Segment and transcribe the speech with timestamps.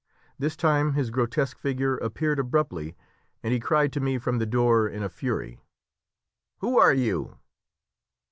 [0.39, 2.97] This time his grotesque figure appeared abruptly,
[3.43, 5.59] and he cried to me from the door in a fury
[6.57, 7.37] "Who are you?"